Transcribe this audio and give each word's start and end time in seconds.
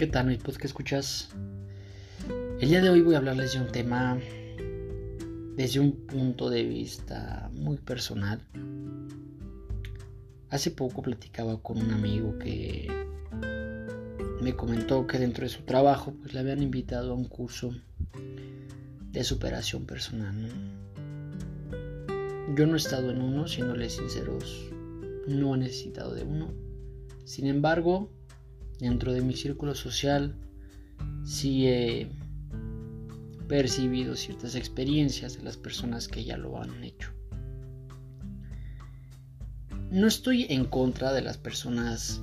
¿Qué 0.00 0.06
tal, 0.06 0.28
mi 0.28 0.38
escuchas? 0.62 1.28
El 2.58 2.70
día 2.70 2.80
de 2.80 2.88
hoy 2.88 3.02
voy 3.02 3.16
a 3.16 3.18
hablarles 3.18 3.52
de 3.52 3.60
un 3.60 3.66
tema 3.66 4.18
desde 5.56 5.78
un 5.78 5.92
punto 6.06 6.48
de 6.48 6.62
vista 6.62 7.50
muy 7.52 7.76
personal. 7.76 8.40
Hace 10.48 10.70
poco 10.70 11.02
platicaba 11.02 11.60
con 11.60 11.76
un 11.76 11.90
amigo 11.90 12.38
que 12.38 12.88
me 14.40 14.56
comentó 14.56 15.06
que 15.06 15.18
dentro 15.18 15.44
de 15.44 15.50
su 15.50 15.64
trabajo 15.64 16.14
pues 16.18 16.32
le 16.32 16.40
habían 16.40 16.62
invitado 16.62 17.12
a 17.12 17.14
un 17.14 17.26
curso 17.26 17.70
de 19.12 19.22
superación 19.22 19.84
personal. 19.84 20.34
Yo 22.56 22.66
no 22.66 22.72
he 22.72 22.78
estado 22.78 23.10
en 23.10 23.20
uno, 23.20 23.46
siéndoles 23.46 23.96
sinceros, 23.96 24.70
no 25.28 25.56
he 25.56 25.58
necesitado 25.58 26.14
de 26.14 26.24
uno. 26.24 26.54
Sin 27.26 27.46
embargo, 27.46 28.10
dentro 28.80 29.12
de 29.12 29.20
mi 29.20 29.34
círculo 29.34 29.74
social 29.74 30.34
sí 31.24 31.68
he 31.68 32.10
percibido 33.48 34.16
ciertas 34.16 34.54
experiencias 34.54 35.36
de 35.36 35.42
las 35.42 35.56
personas 35.56 36.08
que 36.08 36.24
ya 36.24 36.36
lo 36.36 36.60
han 36.60 36.82
hecho. 36.82 37.10
No 39.90 40.06
estoy 40.06 40.46
en 40.48 40.64
contra 40.64 41.12
de 41.12 41.20
las 41.20 41.36
personas 41.36 42.22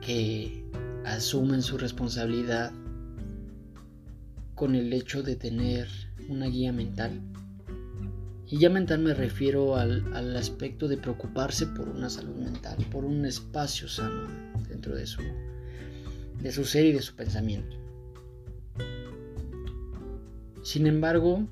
que 0.00 0.64
asumen 1.04 1.62
su 1.62 1.76
responsabilidad 1.76 2.72
con 4.54 4.74
el 4.74 4.92
hecho 4.92 5.22
de 5.22 5.36
tener 5.36 5.88
una 6.28 6.46
guía 6.46 6.72
mental. 6.72 7.20
Y 8.48 8.58
ya 8.58 8.70
mental 8.70 9.00
me 9.00 9.12
refiero 9.12 9.76
al, 9.76 10.36
aspecto 10.36 10.88
de 10.88 10.96
preocuparse 10.96 11.66
por 11.66 11.88
una 11.88 12.08
salud 12.08 12.36
mental, 12.36 12.78
por 12.90 13.04
un 13.04 13.26
espacio 13.26 13.88
sano 13.88 14.55
de 14.94 15.06
su, 15.06 15.22
de 16.40 16.52
su 16.52 16.64
ser 16.64 16.86
y 16.86 16.92
de 16.92 17.02
su 17.02 17.14
pensamiento. 17.14 17.76
Sin 20.62 20.86
embargo, 20.86 21.46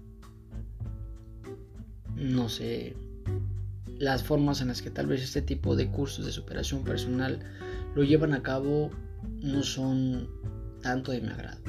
no 2.16 2.48
sé, 2.48 2.96
las 3.98 4.22
formas 4.22 4.60
en 4.60 4.68
las 4.68 4.82
que 4.82 4.90
tal 4.90 5.06
vez 5.06 5.22
este 5.22 5.42
tipo 5.42 5.76
de 5.76 5.88
cursos 5.88 6.26
de 6.26 6.32
superación 6.32 6.84
personal 6.84 7.38
lo 7.94 8.02
llevan 8.02 8.34
a 8.34 8.42
cabo 8.42 8.90
no 9.40 9.62
son 9.62 10.28
tanto 10.82 11.12
de 11.12 11.20
mi 11.20 11.28
agrado. 11.28 11.60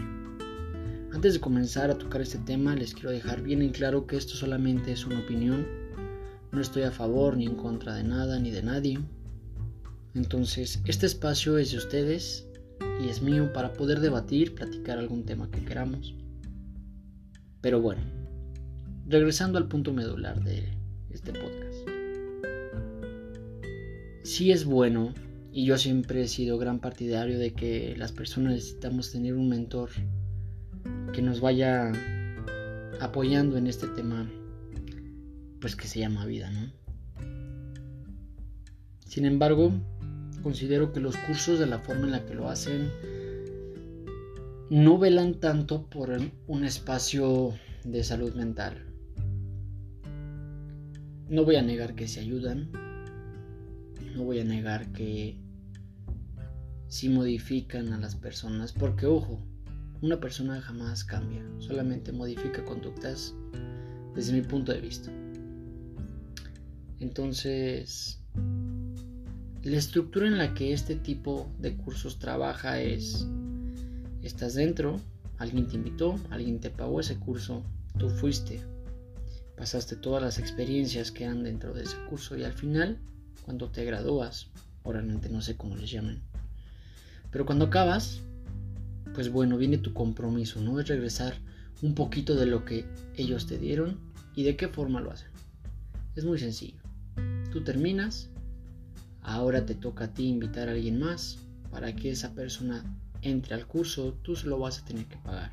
Antes 1.14 1.34
de 1.34 1.40
comenzar 1.40 1.92
a 1.92 1.98
tocar 1.98 2.22
este 2.22 2.40
tema, 2.40 2.76
les 2.76 2.94
quiero 2.94 3.12
dejar 3.12 3.42
bien 3.42 3.62
en 3.62 3.70
claro 3.72 4.06
que 4.06 4.18
esto 4.18 4.34
solamente 4.36 4.92
es 4.92 5.06
una 5.06 5.20
opinión. 5.20 5.66
No 6.52 6.60
estoy 6.60 6.84
a 6.84 6.92
favor 6.92 7.38
ni 7.38 7.46
en 7.46 7.56
contra 7.56 7.96
de 7.96 8.04
nada 8.04 8.40
ni 8.40 8.52
de 8.52 8.64
nadie. 8.64 9.00
Entonces, 10.16 10.82
este 10.86 11.06
espacio 11.06 11.58
es 11.58 11.72
de 11.72 11.78
ustedes 11.78 12.48
y 13.04 13.10
es 13.10 13.22
mío 13.22 13.52
para 13.52 13.74
poder 13.74 14.00
debatir, 14.00 14.56
platicar 14.56 14.98
algún 14.98 15.26
tema 15.26 15.52
que 15.52 15.64
queramos. 15.64 16.16
Pero 17.60 17.82
bueno, 17.82 18.02
regresando 19.08 19.58
al 19.58 19.68
punto 19.68 19.92
medular 19.92 20.42
de 20.42 20.64
este 21.10 21.34
podcast. 21.34 21.90
Sí 24.24 24.52
es 24.52 24.64
bueno, 24.64 25.14
y 25.52 25.66
yo 25.66 25.78
siempre 25.78 26.22
he 26.22 26.28
sido 26.28 26.58
gran 26.58 26.80
partidario 26.80 27.38
de 27.38 27.54
que 27.54 27.96
las 27.98 28.12
personas 28.12 28.54
necesitamos 28.54 29.12
tener 29.12 29.36
un 29.36 29.50
mentor 29.50 29.90
que 31.14 31.22
nos 31.22 31.42
vaya 31.42 31.92
apoyando 33.02 33.58
en 33.58 33.68
este 33.68 33.88
tema, 33.88 34.30
pues 35.60 35.76
que 35.76 35.88
se 35.88 36.00
llama 36.00 36.26
vida, 36.26 36.50
¿no? 36.52 36.72
Sin 39.06 39.26
embargo, 39.26 39.72
considero 40.46 40.94
que 40.94 41.00
los 41.00 41.18
cursos 41.18 41.58
de 41.58 41.66
la 41.66 41.80
forma 41.80 42.06
en 42.06 42.12
la 42.12 42.24
que 42.24 42.36
lo 42.36 42.50
hacen 42.50 42.92
no 44.70 45.00
velan 45.00 45.40
tanto 45.40 45.90
por 45.90 46.16
un 46.46 46.64
espacio 46.64 47.56
de 47.84 48.04
salud 48.04 48.36
mental. 48.36 48.86
No 51.30 51.46
voy 51.46 51.56
a 51.56 51.64
negar 51.64 51.96
que 51.96 52.08
se 52.08 52.20
ayudan, 52.20 52.70
no 54.16 54.24
voy 54.24 54.38
a 54.38 54.44
negar 54.44 54.92
que 54.92 55.40
si 56.90 57.10
modifican 57.10 57.92
a 57.92 57.98
las 57.98 58.16
personas, 58.16 58.72
porque 58.72 59.08
ojo, 59.08 59.44
una 60.04 60.20
persona 60.20 60.62
jamás 60.62 61.04
cambia, 61.04 61.42
solamente 61.58 62.12
modifica 62.12 62.64
conductas 62.64 63.34
desde 64.14 64.34
mi 64.34 64.42
punto 64.44 64.72
de 64.72 64.82
vista. 64.82 65.12
Entonces, 67.00 68.22
la 69.66 69.78
estructura 69.78 70.28
en 70.28 70.38
la 70.38 70.54
que 70.54 70.74
este 70.74 70.96
tipo 70.96 71.52
de 71.58 71.76
cursos 71.76 72.20
trabaja 72.20 72.80
es, 72.80 73.26
estás 74.22 74.54
dentro, 74.54 75.02
alguien 75.40 75.68
te 75.68 75.76
invitó, 75.76 76.20
alguien 76.30 76.60
te 76.60 76.70
pagó 76.70 77.00
ese 77.00 77.18
curso, 77.18 77.64
tú 77.98 78.10
fuiste, 78.10 78.62
pasaste 79.58 79.96
todas 79.96 80.22
las 80.22 80.38
experiencias 80.38 81.12
que 81.12 81.26
han 81.26 81.44
dentro 81.44 81.74
de 81.74 81.82
ese 81.82 81.98
curso 82.08 82.38
y 82.38 82.44
al 82.44 82.54
final, 82.54 83.00
cuando 83.44 83.72
te 83.72 83.84
gradúas, 83.86 84.52
realmente 84.86 85.30
no 85.30 85.42
sé 85.42 85.58
cómo 85.58 85.76
les 85.76 85.90
llaman, 85.90 86.22
pero 87.32 87.48
cuando 87.48 87.66
acabas, 87.66 88.22
pues 89.16 89.32
bueno, 89.32 89.58
viene 89.58 89.80
tu 89.80 89.96
compromiso, 89.96 90.62
¿no? 90.62 90.80
Es 90.80 90.88
regresar 90.88 91.34
un 91.82 91.96
poquito 91.96 92.36
de 92.36 92.46
lo 92.46 92.66
que 92.66 92.86
ellos 93.16 93.48
te 93.48 93.58
dieron 93.58 93.98
y 94.36 94.44
de 94.44 94.56
qué 94.58 94.68
forma 94.68 95.02
lo 95.02 95.10
hacen. 95.10 95.30
Es 96.16 96.24
muy 96.24 96.38
sencillo. 96.38 96.80
Tú 97.52 97.64
terminas, 97.64 98.30
ahora 99.26 99.66
te 99.66 99.76
toca 99.76 100.06
a 100.06 100.14
ti 100.14 100.28
invitar 100.28 100.70
a 100.70 100.72
alguien 100.72 101.00
más 101.00 101.40
para 101.72 101.96
que 101.96 102.12
esa 102.12 102.34
persona 102.34 102.84
entre 103.22 103.56
al 103.56 103.66
curso, 103.66 104.14
tú 104.22 104.36
se 104.36 104.48
lo 104.48 104.60
vas 104.60 104.80
a 104.80 104.86
tener 104.86 105.06
que 105.06 105.18
pagar. 105.18 105.52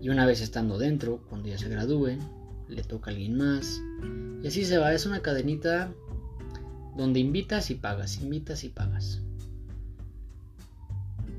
Y 0.00 0.08
una 0.08 0.26
vez 0.26 0.40
estando 0.40 0.78
dentro, 0.78 1.22
cuando 1.28 1.48
ya 1.48 1.58
se 1.58 1.68
gradúen, 1.68 2.20
le 2.68 2.82
toca 2.82 3.10
a 3.10 3.14
alguien 3.14 3.36
más. 3.36 3.80
Y 4.42 4.46
así 4.46 4.64
se 4.64 4.78
va, 4.78 4.94
es 4.94 5.04
una 5.06 5.20
cadenita 5.20 5.92
donde 6.96 7.20
invitas 7.20 7.70
y 7.70 7.74
pagas, 7.74 8.20
invitas 8.20 8.64
y 8.64 8.70
pagas. 8.70 9.20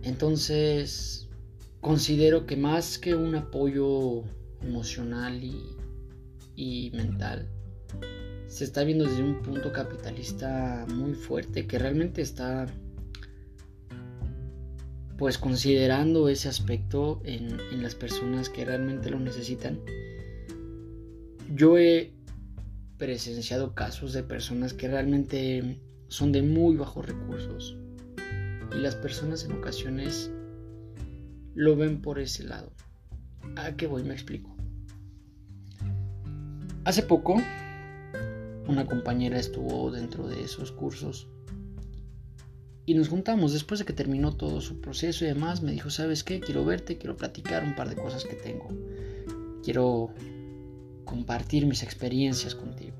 Entonces, 0.04 1.28
considero 1.82 2.46
que 2.46 2.56
más 2.56 2.98
que 2.98 3.16
un 3.16 3.36
apoyo 3.36 4.24
emocional 4.62 5.42
y, 6.56 6.92
mental, 6.94 7.48
se 8.50 8.64
está 8.64 8.84
viendo 8.84 9.06
desde 9.06 9.24
un 9.24 9.42
punto 9.42 9.72
capitalista 9.72 10.86
muy 10.94 11.14
fuerte 11.14 11.68
que 11.68 11.78
realmente 11.78 12.22
está 12.22 12.66
pues 15.18 15.38
considerando 15.38 16.30
ese 16.30 16.50
aspecto 16.50 17.22
en, 17.26 17.60
en, 17.72 17.84
las 17.84 17.94
personas 17.94 18.50
que 18.50 18.66
realmente 18.66 19.10
lo 19.10 19.20
necesitan. 19.20 19.80
Yo 21.54 21.78
he 21.78 22.14
presenciado 22.98 23.76
casos 23.76 24.14
de 24.14 24.24
personas 24.24 24.74
que 24.74 24.88
realmente 24.88 25.82
son 26.08 26.32
de 26.32 26.42
muy 26.42 26.78
bajos 26.78 27.06
recursos, 27.06 27.78
y 28.76 28.80
las 28.80 28.96
personas 28.96 29.44
en 29.44 29.52
ocasiones 29.52 30.32
lo 31.54 31.76
ven 31.76 32.02
por 32.02 32.20
ese 32.20 32.44
lado. 32.44 32.72
¿A 33.58 33.76
qué 33.76 33.88
voy? 33.88 34.04
Me 34.04 34.14
explico. 34.14 34.56
Hace 36.86 37.04
poco, 37.04 37.42
una 38.70 38.86
compañera 38.86 39.40
estuvo 39.40 39.90
dentro 39.90 40.28
de 40.28 40.44
esos 40.44 40.72
cursos 40.72 41.28
y 42.86 42.94
nos 42.94 43.10
juntamos 43.10 43.54
después 43.54 43.80
de 43.80 43.86
que 43.86 43.94
terminó 43.94 44.36
todo 44.36 44.62
su 44.62 44.82
proceso 44.82 45.24
y 45.24 45.28
demás. 45.28 45.62
Me 45.62 45.72
dijo, 45.72 45.90
¿sabes 45.90 46.24
qué? 46.24 46.40
Quiero 46.40 46.66
verte, 46.66 46.98
quiero 46.98 47.16
platicar 47.16 47.64
un 47.64 47.76
par 47.76 47.90
de 47.90 47.96
cosas 47.96 48.26
que 48.26 48.36
tengo. 48.36 48.68
Quiero 49.64 50.10
compartir 51.06 51.68
mis 51.68 51.84
experiencias 51.84 52.56
contigo. 52.56 52.96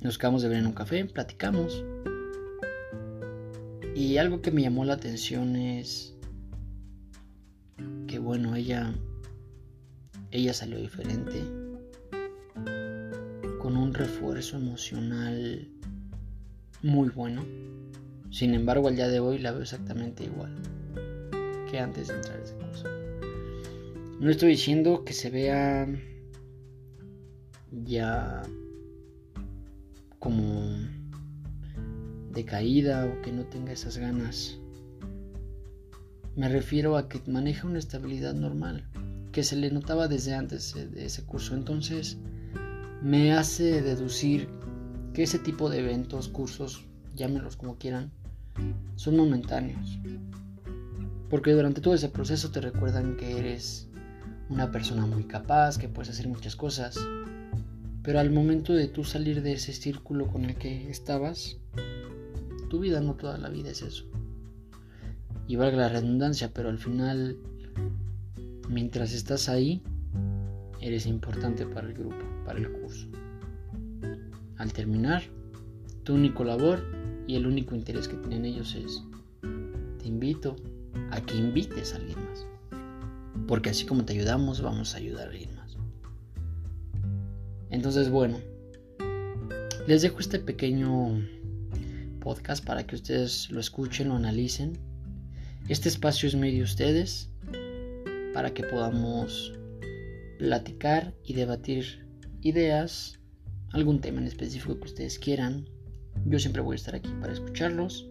Nos 0.00 0.18
quedamos 0.18 0.42
de 0.42 0.48
ver 0.48 0.58
en 0.58 0.66
un 0.66 0.72
café, 0.72 1.06
platicamos. 1.06 1.84
Y 3.94 4.18
algo 4.18 4.42
que 4.42 4.50
me 4.50 4.60
llamó 4.60 4.84
la 4.84 4.94
atención 4.94 5.56
es 5.56 6.14
que 8.06 8.18
bueno, 8.18 8.56
ella 8.56 8.94
ella 10.30 10.52
salió 10.52 10.78
diferente 10.78 11.63
con 13.64 13.78
un 13.78 13.94
refuerzo 13.94 14.58
emocional 14.58 15.66
muy 16.82 17.08
bueno. 17.08 17.42
Sin 18.30 18.52
embargo, 18.52 18.88
al 18.88 18.96
día 18.96 19.08
de 19.08 19.20
hoy 19.20 19.38
la 19.38 19.52
veo 19.52 19.62
exactamente 19.62 20.22
igual 20.24 20.54
que 21.70 21.78
antes 21.78 22.08
de 22.08 22.14
entrar 22.16 22.40
a 22.40 22.42
ese 22.42 22.54
curso. 22.56 22.86
No 24.20 24.30
estoy 24.30 24.50
diciendo 24.50 25.02
que 25.06 25.14
se 25.14 25.30
vea 25.30 25.88
ya 27.72 28.42
como 30.18 30.68
decaída 32.32 33.06
o 33.06 33.22
que 33.22 33.32
no 33.32 33.46
tenga 33.46 33.72
esas 33.72 33.96
ganas. 33.96 34.58
Me 36.36 36.50
refiero 36.50 36.98
a 36.98 37.08
que 37.08 37.18
maneja 37.30 37.66
una 37.66 37.78
estabilidad 37.78 38.34
normal, 38.34 38.86
que 39.32 39.42
se 39.42 39.56
le 39.56 39.70
notaba 39.70 40.06
desde 40.06 40.34
antes 40.34 40.74
de 40.74 41.06
ese 41.06 41.24
curso. 41.24 41.54
Entonces, 41.54 42.18
me 43.04 43.34
hace 43.34 43.82
deducir 43.82 44.48
que 45.12 45.24
ese 45.24 45.38
tipo 45.38 45.68
de 45.68 45.80
eventos, 45.80 46.28
cursos, 46.28 46.86
llámenlos 47.14 47.54
como 47.54 47.76
quieran, 47.76 48.10
son 48.96 49.18
momentáneos. 49.18 49.98
Porque 51.28 51.52
durante 51.52 51.82
todo 51.82 51.92
ese 51.92 52.08
proceso 52.08 52.50
te 52.50 52.62
recuerdan 52.62 53.18
que 53.18 53.38
eres 53.38 53.90
una 54.48 54.70
persona 54.70 55.04
muy 55.04 55.24
capaz, 55.24 55.76
que 55.76 55.90
puedes 55.90 56.08
hacer 56.08 56.28
muchas 56.28 56.56
cosas. 56.56 56.98
Pero 58.02 58.20
al 58.20 58.30
momento 58.30 58.72
de 58.72 58.88
tú 58.88 59.04
salir 59.04 59.42
de 59.42 59.52
ese 59.52 59.74
círculo 59.74 60.26
con 60.28 60.46
el 60.46 60.54
que 60.56 60.88
estabas, 60.88 61.58
tu 62.70 62.80
vida 62.80 63.02
no 63.02 63.16
toda 63.16 63.36
la 63.36 63.50
vida 63.50 63.68
es 63.68 63.82
eso. 63.82 64.06
Y 65.46 65.56
valga 65.56 65.76
la 65.76 65.88
redundancia, 65.90 66.52
pero 66.54 66.70
al 66.70 66.78
final, 66.78 67.36
mientras 68.70 69.12
estás 69.12 69.50
ahí, 69.50 69.82
eres 70.84 71.06
importante 71.06 71.64
para 71.66 71.88
el 71.88 71.94
grupo, 71.94 72.22
para 72.44 72.58
el 72.58 72.70
curso. 72.70 73.08
Al 74.58 74.70
terminar, 74.72 75.22
tu 76.02 76.14
único 76.14 76.44
labor 76.44 76.84
y 77.26 77.36
el 77.36 77.46
único 77.46 77.74
interés 77.74 78.06
que 78.06 78.16
tienen 78.18 78.44
ellos 78.44 78.74
es, 78.74 79.02
te 79.40 80.06
invito 80.06 80.56
a 81.10 81.22
que 81.22 81.38
invites 81.38 81.94
a 81.94 81.96
alguien 81.96 82.18
más. 82.26 82.46
Porque 83.48 83.70
así 83.70 83.86
como 83.86 84.04
te 84.04 84.12
ayudamos, 84.12 84.60
vamos 84.60 84.94
a 84.94 84.98
ayudar 84.98 85.28
a 85.28 85.30
alguien 85.30 85.54
más. 85.56 85.74
Entonces, 87.70 88.10
bueno, 88.10 88.38
les 89.86 90.02
dejo 90.02 90.18
este 90.20 90.38
pequeño 90.38 91.18
podcast 92.20 92.62
para 92.62 92.86
que 92.86 92.94
ustedes 92.94 93.50
lo 93.50 93.58
escuchen, 93.58 94.10
lo 94.10 94.16
analicen. 94.16 94.78
Este 95.68 95.88
espacio 95.88 96.28
es 96.28 96.36
medio 96.36 96.58
de 96.58 96.64
ustedes 96.64 97.30
para 98.34 98.52
que 98.52 98.64
podamos 98.64 99.54
platicar 100.38 101.14
y 101.24 101.34
debatir 101.34 102.06
ideas, 102.40 103.20
algún 103.72 104.00
tema 104.00 104.20
en 104.20 104.26
específico 104.26 104.78
que 104.78 104.86
ustedes 104.86 105.18
quieran. 105.18 105.68
Yo 106.26 106.38
siempre 106.38 106.62
voy 106.62 106.74
a 106.74 106.76
estar 106.76 106.94
aquí 106.94 107.10
para 107.20 107.32
escucharlos, 107.32 108.08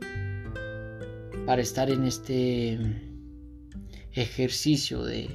para 1.46 1.62
estar 1.62 1.90
en 1.90 2.04
este 2.06 2.80
ejercicio 4.12 5.04
de, 5.04 5.30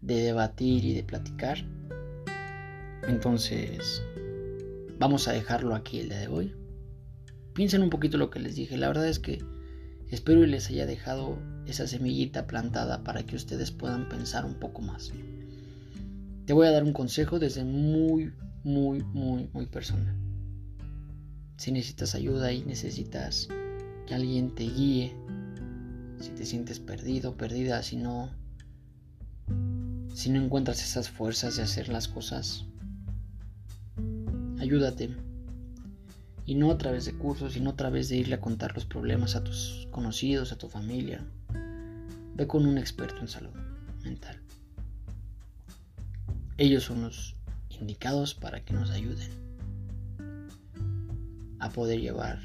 de 0.00 0.14
debatir 0.14 0.84
y 0.84 0.94
de 0.94 1.02
platicar. 1.02 1.64
Entonces, 3.06 4.02
vamos 4.98 5.28
a 5.28 5.32
dejarlo 5.32 5.74
aquí 5.74 6.00
el 6.00 6.08
día 6.10 6.20
de 6.20 6.28
hoy. 6.28 6.54
Piensen 7.54 7.82
un 7.82 7.90
poquito 7.90 8.18
lo 8.18 8.30
que 8.30 8.38
les 8.38 8.54
dije. 8.54 8.76
La 8.76 8.88
verdad 8.88 9.08
es 9.08 9.18
que 9.18 9.42
espero 10.10 10.44
les 10.46 10.68
haya 10.68 10.86
dejado 10.86 11.38
esa 11.68 11.86
semillita 11.86 12.46
plantada 12.46 13.04
para 13.04 13.24
que 13.24 13.36
ustedes 13.36 13.70
puedan 13.70 14.08
pensar 14.08 14.46
un 14.46 14.54
poco 14.54 14.80
más. 14.80 15.12
Te 16.46 16.54
voy 16.54 16.66
a 16.66 16.70
dar 16.70 16.82
un 16.82 16.94
consejo 16.94 17.38
desde 17.38 17.62
muy, 17.62 18.32
muy, 18.64 19.02
muy, 19.02 19.50
muy 19.52 19.66
personal. 19.66 20.16
Si 21.58 21.70
necesitas 21.70 22.14
ayuda 22.14 22.52
y 22.52 22.64
necesitas 22.64 23.48
que 24.06 24.14
alguien 24.14 24.54
te 24.54 24.64
guíe, 24.64 25.14
si 26.20 26.30
te 26.30 26.46
sientes 26.46 26.80
perdido, 26.80 27.36
perdida, 27.36 27.82
si 27.82 27.96
no, 27.96 28.30
si 30.14 30.30
no 30.30 30.42
encuentras 30.42 30.82
esas 30.82 31.10
fuerzas 31.10 31.56
de 31.56 31.64
hacer 31.64 31.90
las 31.90 32.08
cosas, 32.08 32.64
ayúdate. 34.58 35.14
Y 36.46 36.54
no 36.54 36.70
a 36.70 36.78
través 36.78 37.04
de 37.04 37.12
cursos, 37.12 37.52
sino 37.52 37.70
a 37.70 37.76
través 37.76 38.08
de 38.08 38.16
irle 38.16 38.36
a 38.36 38.40
contar 38.40 38.74
los 38.74 38.86
problemas 38.86 39.36
a 39.36 39.44
tus 39.44 39.86
conocidos, 39.90 40.50
a 40.50 40.56
tu 40.56 40.70
familia. 40.70 41.26
Ve 42.38 42.46
con 42.46 42.64
un 42.64 42.78
experto 42.78 43.18
en 43.20 43.26
salud 43.26 43.50
mental. 44.04 44.40
Ellos 46.56 46.84
son 46.84 47.02
los 47.02 47.34
indicados 47.68 48.32
para 48.34 48.64
que 48.64 48.72
nos 48.72 48.90
ayuden 48.90 49.28
a 51.58 51.68
poder 51.70 52.00
llevar 52.00 52.38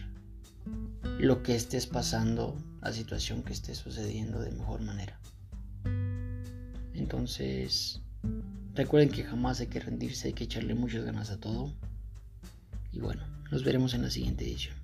lo 1.19 1.43
que 1.43 1.55
estés 1.55 1.85
pasando, 1.85 2.57
la 2.81 2.91
situación 2.91 3.43
que 3.43 3.53
esté 3.53 3.75
sucediendo 3.75 4.39
de 4.41 4.49
mejor 4.49 4.81
manera. 4.81 5.19
Entonces, 6.95 8.01
recuerden 8.73 9.09
que 9.09 9.23
jamás 9.23 9.59
hay 9.59 9.67
que 9.67 9.79
rendirse, 9.79 10.29
hay 10.29 10.33
que 10.33 10.45
echarle 10.45 10.73
muchas 10.73 11.05
ganas 11.05 11.29
a 11.29 11.39
todo. 11.39 11.71
Y 12.91 12.99
bueno, 12.99 13.21
nos 13.51 13.63
veremos 13.63 13.93
en 13.93 14.01
la 14.01 14.09
siguiente 14.09 14.43
edición. 14.43 14.82